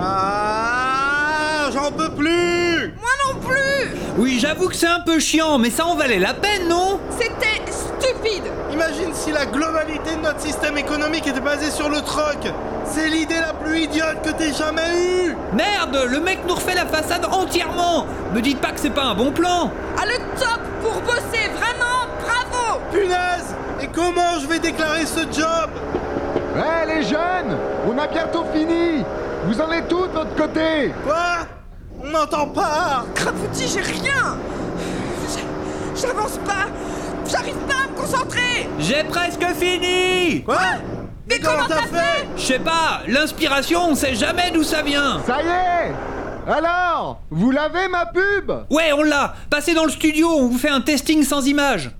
Ah, 0.00 1.70
j'en 1.72 1.90
peux 1.92 2.10
plus. 2.10 2.94
Moi 3.00 3.10
non 3.26 3.40
plus. 3.40 3.90
Oui, 4.18 4.38
j'avoue 4.40 4.68
que 4.68 4.76
c'est 4.76 4.86
un 4.86 5.00
peu 5.00 5.18
chiant, 5.18 5.58
mais 5.58 5.70
ça 5.70 5.86
en 5.86 5.94
valait 5.96 6.18
la 6.18 6.34
peine, 6.34 6.68
non? 6.68 7.00
C'était 7.18 7.62
stupide. 7.70 8.44
Imagine 8.72 9.12
si 9.12 9.30
la 9.32 9.46
globalité 9.46 10.16
de 10.16 10.20
notre 10.22 10.40
système 10.40 10.76
économique 10.78 11.26
était 11.26 11.40
basée 11.40 11.70
sur 11.70 11.88
le 11.88 12.00
troc. 12.00 12.38
C'est 12.84 13.08
l'idée 13.08 13.40
la 13.40 13.54
plus 13.54 13.82
idiote 13.84 14.22
que 14.22 14.30
t'aies 14.30 14.52
jamais 14.52 15.26
eue. 15.26 15.36
Merde, 15.52 16.06
le 16.08 16.20
mec 16.20 16.40
nous 16.46 16.54
refait 16.54 16.74
la 16.74 16.86
façade 16.86 17.24
entièrement. 17.30 18.06
Me 18.34 18.40
dites 18.40 18.60
pas 18.60 18.72
que 18.72 18.80
c'est 18.80 18.90
pas 18.90 19.04
un 19.04 19.14
bon 19.14 19.32
plan. 19.32 19.70
À 20.00 20.06
le 20.06 20.16
top 20.38 20.60
pour 20.82 21.00
bosser, 21.02 21.48
vraiment, 21.54 22.06
bravo. 22.20 22.80
Punaise 22.92 23.54
Et 23.80 23.88
comment 23.88 24.38
je 24.40 24.46
vais 24.46 24.58
déclarer 24.58 25.06
ce 25.06 25.20
job? 25.20 25.70
Hé 26.56 26.60
hey, 26.60 26.96
les 26.98 27.02
jeunes 27.02 27.56
On 27.88 27.98
a 27.98 28.06
bientôt 28.06 28.44
fini. 28.52 28.83
Vous 29.46 29.60
en 29.60 29.70
êtes 29.72 29.88
tous 29.88 30.06
de 30.06 30.12
votre 30.12 30.34
côté? 30.34 30.92
Quoi? 31.04 31.46
On 32.02 32.10
n'entend 32.10 32.48
pas. 32.48 33.04
Crapouti, 33.14 33.66
j'ai 33.68 33.80
rien. 33.80 34.36
J'avance 35.94 36.38
pas. 36.38 36.66
J'arrive 37.30 37.56
pas 37.68 37.84
à 37.84 37.90
me 37.90 37.96
concentrer. 37.96 38.68
J'ai 38.78 39.04
presque 39.04 39.44
fini. 39.58 40.42
Quoi? 40.42 40.58
Mais 41.28 41.38
comment 41.38 41.66
t'as 41.68 41.82
fait? 41.82 42.26
Je 42.36 42.42
sais 42.42 42.58
pas, 42.58 43.00
l'inspiration, 43.08 43.80
on 43.90 43.94
sait 43.94 44.14
jamais 44.14 44.50
d'où 44.52 44.62
ça 44.62 44.82
vient. 44.82 45.20
Ça 45.26 45.42
y 45.42 45.46
est. 45.46 45.94
Alors 46.46 47.22
Vous 47.30 47.50
l'avez 47.50 47.88
ma 47.88 48.06
pub? 48.06 48.50
Ouais, 48.70 48.92
on 48.92 49.02
l'a. 49.02 49.34
Passez 49.48 49.72
dans 49.72 49.84
le 49.84 49.90
studio, 49.90 50.28
on 50.28 50.48
vous 50.48 50.58
fait 50.58 50.68
un 50.68 50.82
testing 50.82 51.22
sans 51.22 51.46
image 51.46 51.90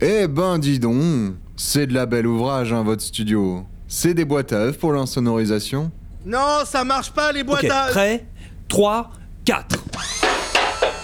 Eh 0.00 0.26
ben 0.26 0.58
dis 0.58 0.80
donc, 0.80 1.34
c'est 1.56 1.86
de 1.86 1.94
la 1.94 2.06
belle 2.06 2.26
ouvrage 2.26 2.72
hein, 2.72 2.82
votre 2.82 3.02
studio. 3.02 3.64
C'est 3.88 4.14
des 4.14 4.24
boîtes 4.24 4.52
à 4.52 4.56
œufs 4.56 4.78
pour 4.78 4.92
l'insonorisation 4.92 5.90
Non, 6.24 6.64
ça 6.64 6.84
marche 6.84 7.10
pas 7.10 7.32
les 7.32 7.44
boîtes 7.44 7.64
Ok, 7.64 7.70
à... 7.70 7.86
prêt? 7.90 8.26
3, 8.68 9.10
4 9.44 9.76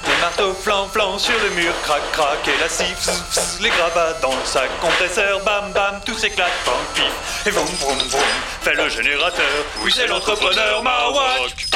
Les 0.06 0.20
marteaux 0.20 0.54
flan 0.54 0.86
flan 0.86 1.18
sur 1.18 1.34
le 1.44 1.54
mur, 1.54 1.72
crac 1.82 2.00
crac 2.12 2.48
et 2.48 2.60
la 2.60 2.68
scie, 2.68 2.84
fss, 2.84 3.22
fss, 3.30 3.58
les 3.62 3.68
gravats 3.68 4.14
dans 4.22 4.30
le 4.30 4.44
sac. 4.44 4.68
Compresseur, 4.80 5.44
bam 5.44 5.72
bam, 5.72 6.00
tout 6.04 6.14
s'éclate, 6.14 6.50
bam 6.66 6.74
pif, 6.94 7.46
et 7.46 7.50
vroom 7.50 7.66
vroom 7.66 7.98
vroom, 8.08 8.22
fait 8.62 8.74
le 8.74 8.88
générateur, 8.88 9.44
oui 9.84 9.92
c'est 9.94 10.06
l'entrepreneur 10.08 10.82
Mawak. 10.82 11.66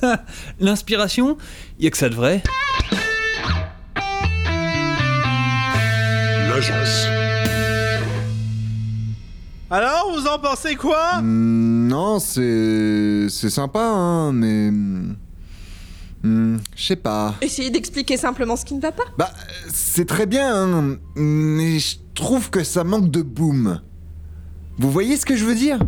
L'inspiration, 0.60 1.36
y 1.78 1.86
a 1.86 1.90
que 1.90 1.96
ça 1.98 2.08
de 2.08 2.14
vrai? 2.14 2.42
L'agence. 6.56 7.06
Alors, 9.70 10.10
vous 10.14 10.26
en 10.26 10.38
pensez 10.38 10.74
quoi? 10.74 11.20
Hmm, 11.20 11.86
Non, 11.86 12.18
c'est. 12.18 13.26
c'est 13.28 13.50
sympa, 13.50 13.82
hein, 13.82 14.32
mais. 14.32 14.70
hmm, 14.70 16.56
Je 16.74 16.82
sais 16.82 16.96
pas. 16.96 17.34
Essayez 17.42 17.68
d'expliquer 17.68 18.16
simplement 18.16 18.56
ce 18.56 18.64
qui 18.64 18.72
ne 18.72 18.80
va 18.80 18.90
pas. 18.90 19.02
Bah, 19.18 19.30
c'est 19.68 20.06
très 20.06 20.24
bien, 20.24 20.50
hein, 20.54 20.96
mais 21.14 21.78
je 21.78 21.96
trouve 22.14 22.48
que 22.48 22.64
ça 22.64 22.84
manque 22.84 23.10
de 23.10 23.20
boom. 23.20 23.82
Vous 24.78 24.90
voyez 24.90 25.18
ce 25.18 25.26
que 25.26 25.36
je 25.36 25.44
veux 25.44 25.54
dire? 25.56 25.78